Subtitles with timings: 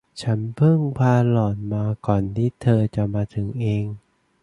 [0.21, 3.85] ฉันเพิ่งพาหล่อนมาก่อนที่เธอจะมาถึงเอง